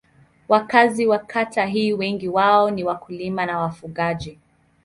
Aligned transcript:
Wakazi 0.49 1.07
wa 1.07 1.19
kata 1.19 1.65
hii 1.65 1.93
wengi 1.93 2.27
wao 2.29 2.71
ni 2.71 2.83
wakulima 2.83 3.45
na 3.45 3.59
wafugaji. 3.59 4.39